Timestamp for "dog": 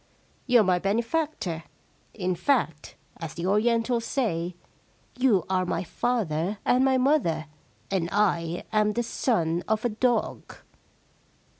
9.89-10.55